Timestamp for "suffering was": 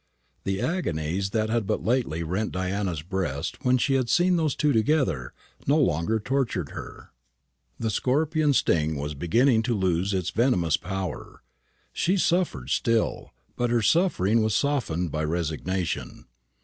13.83-14.55